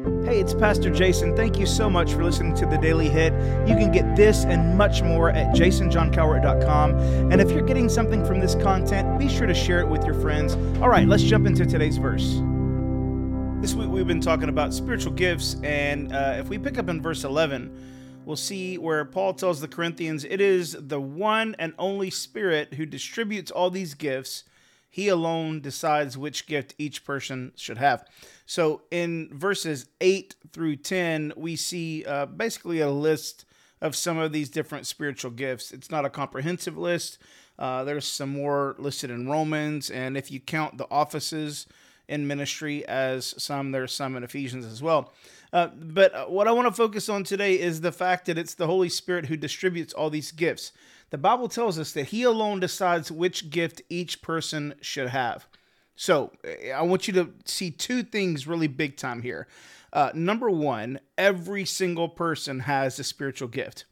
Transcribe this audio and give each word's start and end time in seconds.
Hey, 0.00 0.40
it's 0.40 0.54
Pastor 0.54 0.88
Jason. 0.88 1.36
Thank 1.36 1.58
you 1.58 1.66
so 1.66 1.90
much 1.90 2.14
for 2.14 2.24
listening 2.24 2.54
to 2.54 2.64
the 2.64 2.78
Daily 2.78 3.10
Hit. 3.10 3.34
You 3.68 3.74
can 3.74 3.92
get 3.92 4.16
this 4.16 4.44
and 4.44 4.78
much 4.78 5.02
more 5.02 5.28
at 5.28 5.54
jasonjohncowart.com. 5.54 6.98
And 7.30 7.38
if 7.38 7.50
you're 7.50 7.66
getting 7.66 7.86
something 7.90 8.24
from 8.24 8.40
this 8.40 8.54
content, 8.54 9.18
be 9.18 9.28
sure 9.28 9.46
to 9.46 9.52
share 9.52 9.80
it 9.80 9.86
with 9.86 10.06
your 10.06 10.14
friends. 10.14 10.54
All 10.80 10.88
right, 10.88 11.06
let's 11.06 11.22
jump 11.22 11.46
into 11.46 11.66
today's 11.66 11.98
verse. 11.98 12.40
This 13.60 13.74
week 13.74 13.90
we've 13.90 14.06
been 14.06 14.22
talking 14.22 14.48
about 14.48 14.72
spiritual 14.72 15.12
gifts, 15.12 15.56
and 15.62 16.14
uh, 16.14 16.36
if 16.38 16.48
we 16.48 16.56
pick 16.56 16.78
up 16.78 16.88
in 16.88 17.02
verse 17.02 17.24
11, 17.24 18.22
we'll 18.24 18.36
see 18.36 18.78
where 18.78 19.04
Paul 19.04 19.34
tells 19.34 19.60
the 19.60 19.68
Corinthians 19.68 20.24
it 20.24 20.40
is 20.40 20.78
the 20.80 21.00
one 21.00 21.54
and 21.58 21.74
only 21.78 22.08
Spirit 22.08 22.72
who 22.72 22.86
distributes 22.86 23.50
all 23.50 23.68
these 23.68 23.92
gifts. 23.92 24.44
He 24.90 25.08
alone 25.08 25.60
decides 25.60 26.18
which 26.18 26.46
gift 26.46 26.74
each 26.76 27.04
person 27.04 27.52
should 27.54 27.78
have. 27.78 28.04
So 28.44 28.82
in 28.90 29.30
verses 29.32 29.86
8 30.00 30.34
through 30.52 30.76
10, 30.76 31.34
we 31.36 31.54
see 31.54 32.04
uh, 32.04 32.26
basically 32.26 32.80
a 32.80 32.90
list 32.90 33.44
of 33.80 33.94
some 33.94 34.18
of 34.18 34.32
these 34.32 34.48
different 34.50 34.86
spiritual 34.86 35.30
gifts. 35.30 35.70
It's 35.72 35.90
not 35.90 36.04
a 36.04 36.10
comprehensive 36.10 36.76
list. 36.76 37.18
Uh, 37.58 37.84
there's 37.84 38.06
some 38.06 38.30
more 38.30 38.74
listed 38.78 39.10
in 39.10 39.28
Romans, 39.28 39.90
and 39.90 40.16
if 40.16 40.30
you 40.30 40.40
count 40.40 40.78
the 40.78 40.86
offices 40.90 41.66
in 42.08 42.26
ministry 42.26 42.84
as 42.86 43.34
some, 43.40 43.70
there's 43.70 43.92
some 43.92 44.16
in 44.16 44.24
Ephesians 44.24 44.66
as 44.66 44.82
well. 44.82 45.12
Uh, 45.52 45.68
but 45.68 46.30
what 46.30 46.48
I 46.48 46.52
want 46.52 46.68
to 46.68 46.74
focus 46.74 47.08
on 47.08 47.22
today 47.22 47.58
is 47.58 47.80
the 47.80 47.92
fact 47.92 48.26
that 48.26 48.38
it's 48.38 48.54
the 48.54 48.66
Holy 48.66 48.88
Spirit 48.88 49.26
who 49.26 49.36
distributes 49.36 49.92
all 49.92 50.10
these 50.10 50.32
gifts. 50.32 50.72
The 51.10 51.18
Bible 51.18 51.48
tells 51.48 51.78
us 51.78 51.92
that 51.92 52.08
He 52.08 52.22
alone 52.22 52.60
decides 52.60 53.10
which 53.10 53.50
gift 53.50 53.82
each 53.88 54.22
person 54.22 54.74
should 54.80 55.08
have. 55.08 55.46
So 55.96 56.32
uh, 56.44 56.70
I 56.70 56.82
want 56.82 57.06
you 57.06 57.14
to 57.14 57.30
see 57.44 57.70
two 57.70 58.02
things 58.02 58.46
really 58.46 58.68
big 58.68 58.96
time 58.96 59.22
here. 59.22 59.46
Uh, 59.92 60.10
number 60.14 60.48
one, 60.48 61.00
every 61.18 61.64
single 61.64 62.08
person 62.08 62.60
has 62.60 62.98
a 62.98 63.04
spiritual 63.04 63.48
gift. 63.48 63.84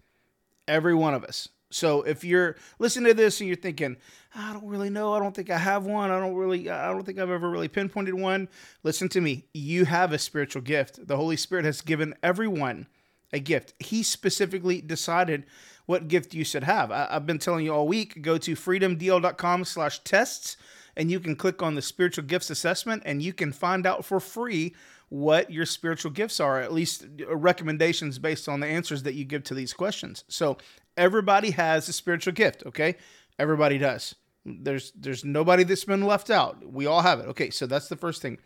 Every 0.67 0.95
one 0.95 1.15
of 1.15 1.25
us. 1.25 1.49
So 1.71 2.03
if 2.03 2.25
you're 2.25 2.57
listening 2.79 3.09
to 3.09 3.15
this 3.15 3.41
and 3.41 3.49
you're 3.49 3.57
thinking, 3.57 3.97
I 4.35 4.53
don't 4.53 4.67
really 4.67 4.89
know, 4.89 5.13
I 5.13 5.19
don't 5.19 5.35
think 5.35 5.51
I 5.51 5.59
have 5.59 5.85
one, 5.85 6.11
I 6.11 6.19
don't 6.19 6.35
really, 6.35 6.71
I 6.71 6.87
don't 6.87 7.05
think 7.05 7.19
I've 7.19 7.31
ever 7.31 7.51
really 7.51 7.69
pinpointed 7.69 8.15
one, 8.15 8.49
listen 8.83 9.09
to 9.11 9.21
me. 9.21 9.45
You 9.53 9.85
have 9.85 10.13
a 10.13 10.19
spiritual 10.19 10.63
gift. 10.63 11.07
The 11.07 11.17
Holy 11.17 11.37
Spirit 11.37 11.65
has 11.67 11.83
given 11.83 12.15
everyone 12.23 12.87
a 13.33 13.39
gift. 13.39 13.75
He 13.81 14.03
specifically 14.03 14.81
decided 14.81 15.45
what 15.89 16.07
gift 16.07 16.35
you 16.35 16.45
should 16.45 16.65
have. 16.65 16.91
I, 16.91 17.07
have 17.11 17.25
been 17.25 17.39
telling 17.39 17.65
you 17.65 17.73
all 17.73 17.89
week, 17.89 18.21
go 18.21 18.37
to 18.37 18.55
freedomdl.com 18.55 19.65
slash 19.65 20.01
tests 20.01 20.59
and 20.95 21.11
you 21.11 21.19
can 21.19 21.35
click 21.35 21.63
on 21.63 21.77
the 21.77 21.81
spiritual 21.81 22.25
gifts 22.25 22.51
assessment 22.51 23.03
and 23.07 23.23
you 23.23 23.33
can 23.33 23.53
find 23.53 23.87
out 23.87 24.05
for 24.05 24.21
free 24.21 24.75
what 25.09 25.51
your 25.51 25.65
spiritual 25.65 26.11
gifts 26.11 26.41
are, 26.41 26.61
at 26.61 26.75
least 26.75 27.07
uh, 27.23 27.35
recommendations 27.35 28.19
based 28.19 28.51
on 28.51 28.61
the 28.61 28.67
answers 28.67 29.05
that 29.05 29.15
you 29.15 29.25
give 29.25 29.45
to 29.45 29.55
these 29.55 29.73
questions. 29.73 30.25
So 30.29 30.59
everybody 30.99 31.53
has 31.53 31.89
a 31.89 31.95
spiritual 31.95 32.35
gift, 32.35 32.65
okay? 32.67 32.97
Everybody 33.39 33.79
does. 33.79 34.15
There's 34.45 34.93
there's 34.93 35.25
nobody 35.25 35.65
that's 35.65 35.87
been 35.87 36.05
left 36.05 36.29
out. 36.29 36.71
We 36.71 36.85
all 36.85 37.01
have 37.01 37.21
it. 37.21 37.29
Okay, 37.29 37.49
so 37.49 37.67
that's 37.67 37.89
the 37.89 37.97
first 37.97 38.21
thing. 38.21 38.37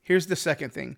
Here's 0.00 0.28
the 0.28 0.36
second 0.36 0.72
thing. 0.72 0.96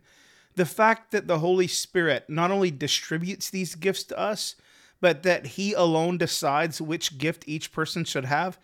The 0.55 0.67
fact 0.67 1.11
that 1.11 1.27
the 1.27 1.41
Holy 1.41 1.67
Spirit 1.67 2.27
not 2.29 2.53
only 2.53 2.71
distributes 2.71 3.51
these 3.51 3.75
gifts 3.75 4.05
to 4.05 4.19
us, 4.19 4.55
but 5.01 5.23
that 5.23 5.47
he 5.47 5.73
alone 5.73 6.19
decides 6.19 6.81
which 6.81 7.19
gift 7.19 7.45
each 7.47 7.73
person 7.73 8.05
should 8.05 8.25
have, 8.25 8.59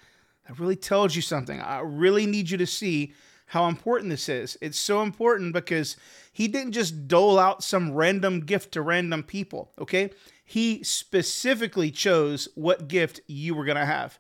that 0.47 0.59
really 0.59 0.77
tells 0.77 1.17
you 1.17 1.23
something. 1.23 1.61
I 1.61 1.81
really 1.81 2.27
need 2.27 2.51
you 2.51 2.59
to 2.59 2.67
see 2.67 3.13
how 3.47 3.69
important 3.69 4.11
this 4.11 4.29
is. 4.29 4.59
It's 4.61 4.79
so 4.79 5.03
important 5.03 5.53
because 5.53 5.97
he 6.33 6.49
didn't 6.49 6.73
just 6.73 7.09
dole 7.09 7.39
out 7.39 7.63
some 7.63 7.93
random 7.93 8.41
gift 8.41 8.73
to 8.73 8.83
random 8.83 9.23
people, 9.23 9.73
okay? 9.79 10.11
He 10.45 10.83
specifically 10.83 11.91
chose 11.91 12.49
what 12.55 12.89
gift 12.89 13.21
you 13.27 13.55
were 13.55 13.65
going 13.65 13.77
to 13.77 13.87
have. 13.87 14.19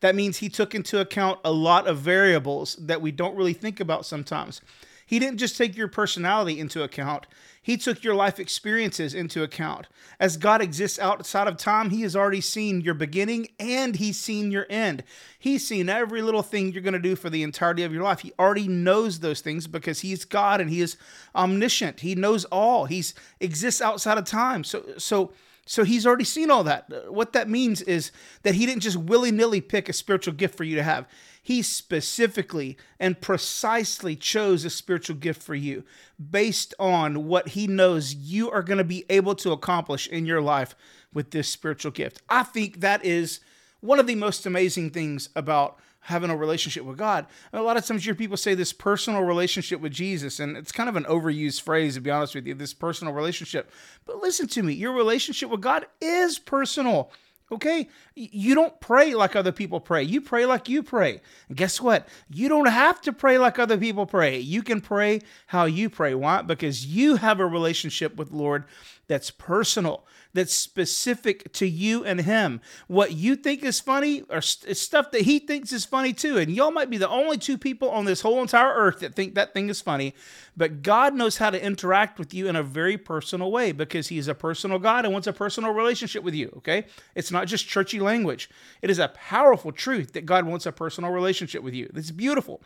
That 0.00 0.14
means 0.14 0.38
he 0.38 0.48
took 0.48 0.74
into 0.74 1.00
account 1.00 1.38
a 1.44 1.52
lot 1.52 1.86
of 1.86 1.98
variables 1.98 2.76
that 2.76 3.00
we 3.00 3.12
don't 3.12 3.36
really 3.36 3.52
think 3.52 3.80
about 3.80 4.04
sometimes. 4.04 4.60
He 5.06 5.18
didn't 5.18 5.38
just 5.38 5.56
take 5.56 5.76
your 5.76 5.88
personality 5.88 6.58
into 6.58 6.82
account, 6.82 7.26
He 7.60 7.76
took 7.76 8.02
your 8.02 8.14
life 8.14 8.40
experiences 8.40 9.14
into 9.14 9.42
account. 9.42 9.86
As 10.18 10.36
God 10.36 10.62
exists 10.62 10.98
outside 10.98 11.48
of 11.48 11.56
time, 11.56 11.90
He 11.90 12.02
has 12.02 12.16
already 12.16 12.40
seen 12.40 12.80
your 12.80 12.94
beginning 12.94 13.48
and 13.58 13.96
He's 13.96 14.18
seen 14.18 14.50
your 14.50 14.66
end. 14.70 15.04
He's 15.38 15.66
seen 15.66 15.88
every 15.88 16.22
little 16.22 16.42
thing 16.42 16.72
you're 16.72 16.82
going 16.82 16.94
to 16.94 16.98
do 16.98 17.16
for 17.16 17.30
the 17.30 17.42
entirety 17.42 17.82
of 17.82 17.92
your 17.92 18.02
life. 18.02 18.20
He 18.20 18.32
already 18.38 18.68
knows 18.68 19.20
those 19.20 19.40
things 19.40 19.66
because 19.66 20.00
He's 20.00 20.24
God 20.24 20.60
and 20.60 20.70
He 20.70 20.80
is 20.80 20.96
omniscient. 21.34 22.00
He 22.00 22.14
knows 22.14 22.44
all. 22.46 22.86
He 22.86 23.04
exists 23.40 23.80
outside 23.80 24.18
of 24.18 24.24
time. 24.24 24.64
So, 24.64 24.84
so, 24.98 25.32
so 25.66 25.84
he's 25.84 26.06
already 26.06 26.24
seen 26.24 26.50
all 26.50 26.64
that. 26.64 26.90
Uh, 26.92 27.12
what 27.12 27.32
that 27.32 27.48
means 27.48 27.80
is 27.82 28.12
that 28.42 28.54
he 28.54 28.66
didn't 28.66 28.82
just 28.82 28.96
willy 28.96 29.30
nilly 29.30 29.60
pick 29.60 29.88
a 29.88 29.92
spiritual 29.92 30.34
gift 30.34 30.56
for 30.56 30.64
you 30.64 30.76
to 30.76 30.82
have. 30.82 31.06
He 31.42 31.62
specifically 31.62 32.76
and 32.98 33.20
precisely 33.20 34.16
chose 34.16 34.64
a 34.64 34.70
spiritual 34.70 35.16
gift 35.16 35.42
for 35.42 35.54
you 35.54 35.84
based 36.30 36.74
on 36.78 37.26
what 37.26 37.48
he 37.48 37.66
knows 37.66 38.14
you 38.14 38.50
are 38.50 38.62
going 38.62 38.78
to 38.78 38.84
be 38.84 39.04
able 39.08 39.34
to 39.36 39.52
accomplish 39.52 40.08
in 40.08 40.26
your 40.26 40.40
life 40.40 40.74
with 41.12 41.30
this 41.30 41.48
spiritual 41.48 41.92
gift. 41.92 42.22
I 42.28 42.42
think 42.42 42.80
that 42.80 43.04
is 43.04 43.40
one 43.80 44.00
of 44.00 44.06
the 44.06 44.14
most 44.14 44.46
amazing 44.46 44.90
things 44.90 45.28
about 45.36 45.78
having 46.04 46.30
a 46.30 46.36
relationship 46.36 46.84
with 46.84 46.98
God. 46.98 47.26
A 47.52 47.62
lot 47.62 47.76
of 47.76 47.84
times 47.84 48.04
you 48.04 48.10
hear 48.10 48.16
people 48.16 48.36
say 48.36 48.54
this 48.54 48.72
personal 48.72 49.22
relationship 49.22 49.80
with 49.80 49.92
Jesus, 49.92 50.38
and 50.38 50.56
it's 50.56 50.72
kind 50.72 50.88
of 50.88 50.96
an 50.96 51.04
overused 51.04 51.62
phrase, 51.62 51.94
to 51.94 52.00
be 52.00 52.10
honest 52.10 52.34
with 52.34 52.46
you, 52.46 52.54
this 52.54 52.74
personal 52.74 53.14
relationship. 53.14 53.70
But 54.04 54.22
listen 54.22 54.46
to 54.48 54.62
me, 54.62 54.74
your 54.74 54.92
relationship 54.92 55.50
with 55.50 55.62
God 55.62 55.86
is 56.00 56.38
personal. 56.38 57.10
Okay? 57.52 57.88
You 58.14 58.54
don't 58.54 58.80
pray 58.80 59.14
like 59.14 59.36
other 59.36 59.52
people 59.52 59.78
pray. 59.78 60.02
You 60.02 60.20
pray 60.20 60.46
like 60.46 60.68
you 60.68 60.82
pray. 60.82 61.20
And 61.48 61.56
guess 61.56 61.80
what? 61.80 62.08
You 62.30 62.48
don't 62.48 62.68
have 62.68 63.00
to 63.02 63.12
pray 63.12 63.38
like 63.38 63.58
other 63.58 63.76
people 63.76 64.06
pray. 64.06 64.38
You 64.38 64.62
can 64.62 64.80
pray 64.80 65.20
how 65.46 65.66
you 65.66 65.90
pray. 65.90 66.14
Why? 66.14 66.42
Because 66.42 66.86
you 66.86 67.16
have 67.16 67.40
a 67.40 67.46
relationship 67.46 68.16
with 68.16 68.32
Lord 68.32 68.64
that's 69.06 69.30
personal 69.30 70.04
that's 70.34 70.52
specific 70.52 71.52
to 71.54 71.66
you 71.66 72.04
and 72.04 72.20
him. 72.20 72.60
What 72.88 73.12
you 73.12 73.36
think 73.36 73.62
is 73.62 73.80
funny 73.80 74.22
or 74.22 74.42
st- 74.42 74.76
stuff 74.76 75.12
that 75.12 75.22
he 75.22 75.38
thinks 75.38 75.72
is 75.72 75.84
funny 75.84 76.12
too. 76.12 76.36
And 76.38 76.50
y'all 76.50 76.72
might 76.72 76.90
be 76.90 76.98
the 76.98 77.08
only 77.08 77.38
two 77.38 77.56
people 77.56 77.88
on 77.88 78.04
this 78.04 78.20
whole 78.20 78.42
entire 78.42 78.74
earth 78.74 78.98
that 78.98 79.14
think 79.14 79.36
that 79.36 79.54
thing 79.54 79.70
is 79.70 79.80
funny. 79.80 80.12
But 80.56 80.82
God 80.82 81.14
knows 81.14 81.38
how 81.38 81.50
to 81.50 81.64
interact 81.64 82.18
with 82.18 82.34
you 82.34 82.48
in 82.48 82.56
a 82.56 82.62
very 82.62 82.98
personal 82.98 83.50
way 83.50 83.72
because 83.72 84.08
he's 84.08 84.28
a 84.28 84.34
personal 84.34 84.80
God 84.80 85.04
and 85.04 85.12
wants 85.12 85.28
a 85.28 85.32
personal 85.32 85.72
relationship 85.72 86.24
with 86.24 86.34
you. 86.34 86.52
Okay? 86.58 86.86
It's 87.14 87.30
not 87.30 87.46
just 87.46 87.68
churchy 87.68 88.00
language, 88.00 88.50
it 88.82 88.90
is 88.90 88.98
a 88.98 89.08
powerful 89.08 89.72
truth 89.72 90.12
that 90.12 90.26
God 90.26 90.46
wants 90.46 90.66
a 90.66 90.72
personal 90.72 91.10
relationship 91.10 91.62
with 91.62 91.74
you. 91.74 91.90
It's 91.94 92.10
beautiful 92.10 92.60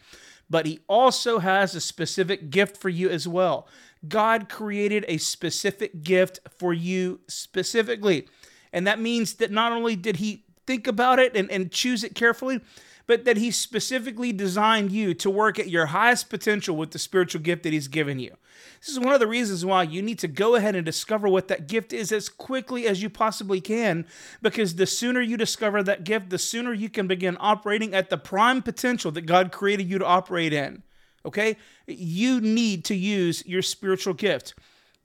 but 0.51 0.67
he 0.67 0.81
also 0.89 1.39
has 1.39 1.75
a 1.75 1.81
specific 1.81 2.51
gift 2.51 2.77
for 2.77 2.89
you 2.89 3.09
as 3.09 3.27
well. 3.29 3.69
God 4.07 4.49
created 4.49 5.05
a 5.09 5.19
specific 5.19 6.03
gift 6.03 6.41
for 6.59 6.73
you 6.73 7.21
specifically. 7.29 8.29
And 8.73 8.87
that 8.87 9.01
means 9.01 9.35
that 9.35 9.51
not 9.51 9.73
only 9.73 9.97
did 9.97 10.17
he 10.17 10.45
think 10.69 10.87
about 10.87 11.19
it 11.19 11.35
and, 11.35 11.51
and 11.51 11.73
choose 11.73 12.05
it 12.05 12.15
carefully, 12.15 12.61
but 13.07 13.25
that 13.25 13.39
he 13.39 13.51
specifically 13.51 14.33
designed 14.33 14.93
you 14.93 15.15
to 15.15 15.31
work 15.31 15.59
at 15.59 15.71
your 15.71 15.87
highest 15.87 16.29
potential 16.29 16.77
with 16.77 16.91
the 16.91 16.99
spiritual 16.99 17.41
gift 17.41 17.63
that 17.63 17.73
he's 17.73 17.89
given 17.89 18.19
you. 18.19 18.37
This 18.81 18.91
is 18.91 19.01
one 19.01 19.15
of 19.15 19.21
the 19.21 19.27
reasons 19.27 19.65
why 19.65 19.85
you 19.85 20.03
need 20.03 20.19
to 20.19 20.29
go 20.29 20.57
ahead 20.57 20.77
and 20.77 20.85
discover 20.85 21.27
what 21.27 21.49
that 21.49 21.69
gift 21.69 21.95
is 21.95 22.13
as 22.13 22.29
quickly 22.29 22.87
as 22.87 23.03
you 23.03 23.09
possibly 23.09 23.63
can, 23.63 24.07
because 24.43 24.75
the 24.75 24.87
sooner 24.87 25.23
you 25.23 25.39
discover 25.39 25.83
that 25.83 26.05
gift, 26.05 26.29
the 26.29 26.39
sooner 26.39 26.75
you 26.75 26.91
can 26.91 27.07
begin 27.07 27.39
operating 27.41 27.95
at 27.95 28.11
the 28.11 28.19
prime 28.19 28.61
potential 28.61 29.11
that 29.13 29.23
God 29.23 29.53
created 29.53 29.89
you 29.89 29.99
to 29.99 30.05
operate 30.05 30.53
in. 30.53 30.83
Okay? 31.25 31.57
You 31.87 32.43
need 32.43 32.85
to 32.85 32.95
use 32.95 33.43
your 33.47 33.63
spiritual 33.63 34.15
gift, 34.15 34.55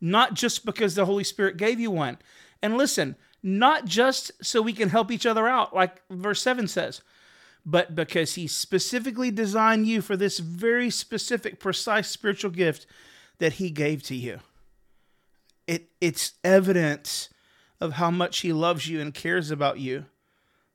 not 0.01 0.33
just 0.33 0.65
because 0.65 0.93
the 0.93 1.05
Holy 1.05 1.23
Spirit 1.23 1.55
gave 1.55 1.79
you 1.79 1.89
one. 1.89 2.17
And 2.61 2.77
listen, 2.77 3.15
not 3.43 3.85
just 3.85 4.31
so 4.41 4.61
we 4.61 4.73
can 4.73 4.89
help 4.89 5.11
each 5.11 5.25
other 5.25 5.47
out, 5.47 5.75
like 5.75 6.01
verse 6.09 6.41
7 6.41 6.67
says, 6.67 7.01
but 7.65 7.93
because 7.93 8.35
He 8.35 8.47
specifically 8.47 9.29
designed 9.29 9.85
you 9.85 10.01
for 10.01 10.15
this 10.15 10.39
very 10.39 10.89
specific, 10.89 11.59
precise 11.59 12.09
spiritual 12.09 12.51
gift 12.51 12.85
that 13.39 13.53
He 13.53 13.69
gave 13.69 14.01
to 14.03 14.15
you. 14.15 14.39
It, 15.67 15.89
it's 15.99 16.33
evidence 16.43 17.29
of 17.81 17.93
how 17.93 18.09
much 18.09 18.39
He 18.39 18.53
loves 18.53 18.87
you 18.87 19.01
and 19.01 19.13
cares 19.13 19.51
about 19.51 19.79
you. 19.79 20.05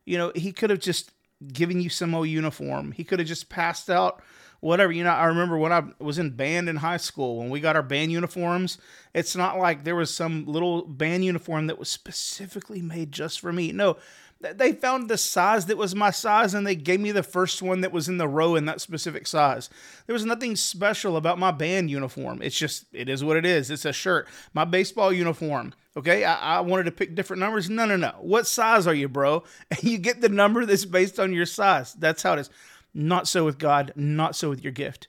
You 0.04 0.18
know, 0.18 0.32
He 0.34 0.52
could 0.52 0.70
have 0.70 0.80
just 0.80 1.12
given 1.52 1.80
you 1.80 1.88
some 1.88 2.14
old 2.14 2.28
uniform, 2.28 2.92
He 2.92 3.04
could 3.04 3.18
have 3.18 3.28
just 3.28 3.48
passed 3.48 3.88
out 3.88 4.22
whatever. 4.60 4.92
You 4.92 5.04
know, 5.04 5.10
I 5.10 5.26
remember 5.26 5.58
when 5.58 5.72
I 5.72 5.84
was 5.98 6.18
in 6.18 6.30
band 6.30 6.68
in 6.68 6.76
high 6.76 6.96
school, 6.96 7.38
when 7.38 7.50
we 7.50 7.60
got 7.60 7.76
our 7.76 7.82
band 7.82 8.12
uniforms, 8.12 8.78
it's 9.14 9.36
not 9.36 9.58
like 9.58 9.84
there 9.84 9.96
was 9.96 10.12
some 10.12 10.44
little 10.46 10.82
band 10.82 11.24
uniform 11.24 11.66
that 11.66 11.78
was 11.78 11.88
specifically 11.88 12.82
made 12.82 13.12
just 13.12 13.40
for 13.40 13.52
me. 13.52 13.72
No, 13.72 13.96
They 14.40 14.72
found 14.72 15.08
the 15.08 15.18
size 15.18 15.66
that 15.66 15.76
was 15.76 15.96
my 15.96 16.10
size 16.10 16.54
and 16.54 16.64
they 16.64 16.76
gave 16.76 17.00
me 17.00 17.10
the 17.10 17.24
first 17.24 17.60
one 17.60 17.80
that 17.80 17.90
was 17.92 18.08
in 18.08 18.18
the 18.18 18.28
row 18.28 18.54
in 18.54 18.66
that 18.66 18.80
specific 18.80 19.26
size. 19.26 19.68
There 20.06 20.14
was 20.14 20.24
nothing 20.24 20.54
special 20.54 21.16
about 21.16 21.40
my 21.40 21.50
band 21.50 21.90
uniform. 21.90 22.40
It's 22.40 22.56
just, 22.56 22.86
it 22.92 23.08
is 23.08 23.24
what 23.24 23.36
it 23.36 23.44
is. 23.44 23.68
It's 23.68 23.84
a 23.84 23.92
shirt. 23.92 24.28
My 24.54 24.64
baseball 24.64 25.12
uniform, 25.12 25.74
okay? 25.96 26.22
I, 26.24 26.58
I 26.58 26.60
wanted 26.60 26.84
to 26.84 26.92
pick 26.92 27.16
different 27.16 27.40
numbers. 27.40 27.68
No, 27.68 27.84
no, 27.84 27.96
no. 27.96 28.12
What 28.20 28.46
size 28.46 28.86
are 28.86 28.94
you, 28.94 29.08
bro? 29.08 29.42
And 29.72 29.82
you 29.90 29.98
get 29.98 30.20
the 30.20 30.28
number 30.28 30.64
that's 30.64 30.84
based 30.84 31.18
on 31.18 31.32
your 31.32 31.46
size. 31.46 31.94
That's 31.94 32.22
how 32.22 32.34
it 32.34 32.40
is. 32.40 32.50
Not 32.98 33.28
so 33.28 33.44
with 33.44 33.58
God, 33.58 33.92
not 33.94 34.34
so 34.34 34.50
with 34.50 34.64
your 34.64 34.72
gift. 34.72 35.06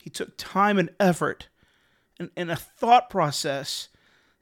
He 0.00 0.08
took 0.08 0.38
time 0.38 0.78
and 0.78 0.88
effort 0.98 1.48
and, 2.18 2.30
and 2.38 2.50
a 2.50 2.56
thought 2.56 3.10
process 3.10 3.90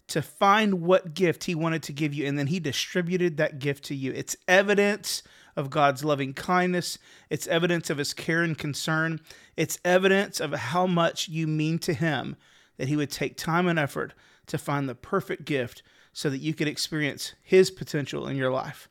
to 0.06 0.22
find 0.22 0.82
what 0.82 1.14
gift 1.14 1.44
he 1.44 1.56
wanted 1.56 1.82
to 1.82 1.92
give 1.92 2.14
you, 2.14 2.24
and 2.24 2.38
then 2.38 2.46
he 2.46 2.60
distributed 2.60 3.38
that 3.38 3.58
gift 3.58 3.82
to 3.86 3.96
you. 3.96 4.12
It's 4.12 4.36
evidence 4.46 5.24
of 5.56 5.68
God's 5.68 6.04
loving 6.04 6.32
kindness, 6.32 6.96
it's 7.28 7.48
evidence 7.48 7.90
of 7.90 7.98
his 7.98 8.14
care 8.14 8.42
and 8.42 8.56
concern, 8.56 9.18
it's 9.56 9.80
evidence 9.84 10.38
of 10.38 10.52
how 10.52 10.86
much 10.86 11.28
you 11.28 11.48
mean 11.48 11.80
to 11.80 11.92
him 11.92 12.36
that 12.76 12.86
he 12.86 12.94
would 12.94 13.10
take 13.10 13.36
time 13.36 13.66
and 13.66 13.80
effort 13.80 14.14
to 14.46 14.58
find 14.58 14.88
the 14.88 14.94
perfect 14.94 15.44
gift 15.44 15.82
so 16.12 16.30
that 16.30 16.38
you 16.38 16.54
could 16.54 16.68
experience 16.68 17.34
his 17.42 17.72
potential 17.72 18.28
in 18.28 18.36
your 18.36 18.52
life. 18.52 18.88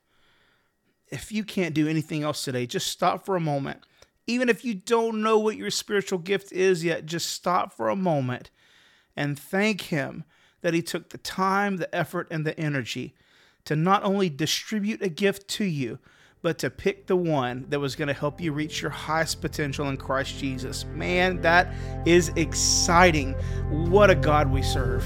If 1.12 1.32
you 1.32 1.44
can't 1.44 1.76
do 1.76 1.88
anything 1.88 2.24
else 2.24 2.44
today, 2.44 2.66
just 2.66 2.88
stop 2.88 3.26
for 3.26 3.36
a 3.36 3.42
moment. 3.42 3.84
Even 4.28 4.50
if 4.50 4.64
you 4.64 4.74
don't 4.74 5.22
know 5.22 5.38
what 5.38 5.58
your 5.58 5.72
spiritual 5.72 6.20
gift 6.20 6.52
is 6.52 6.84
yet, 6.84 7.06
just 7.06 7.30
stop 7.30 7.74
for 7.74 7.90
a 7.90 7.96
moment 7.96 8.50
and 9.16 9.38
thank 9.38 9.82
him 9.82 10.24
that 10.62 10.74
he 10.74 10.82
took 10.82 11.10
the 11.10 11.18
time, 11.18 11.78
the 11.78 11.94
effort, 11.94 12.28
and 12.32 12.46
the 12.46 12.58
energy 12.60 13.14
to 13.66 13.76
not 13.76 14.04
only 14.04 14.30
distribute 14.30 15.02
a 15.02 15.10
gift 15.10 15.48
to 15.48 15.66
you, 15.66 16.00
but 16.42 16.58
to 16.60 16.70
pick 16.70 17.08
the 17.08 17.16
one 17.16 17.66
that 17.70 17.80
was 17.80 17.96
going 17.96 18.08
to 18.08 18.14
help 18.14 18.42
you 18.42 18.52
reach 18.52 18.82
your 18.82 18.92
highest 18.92 19.42
potential 19.42 19.90
in 19.90 19.98
Christ 19.98 20.40
Jesus. 20.40 20.86
Man, 20.86 21.42
that 21.42 21.72
is 22.06 22.30
exciting. 22.30 23.34
What 23.70 24.10
a 24.10 24.16
God 24.16 24.52
we 24.52 24.64
serve. 24.64 25.06